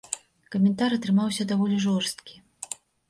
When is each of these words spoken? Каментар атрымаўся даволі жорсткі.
Каментар 0.53 0.95
атрымаўся 0.97 1.47
даволі 1.51 1.77
жорсткі. 1.85 2.33